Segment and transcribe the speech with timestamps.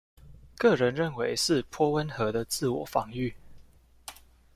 [0.57, 3.35] 個人認為是頗溫和的自我防禦